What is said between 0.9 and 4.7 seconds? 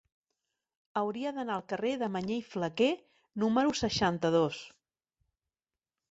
Hauria d'anar al carrer de Mañé i Flaquer número seixanta-dos.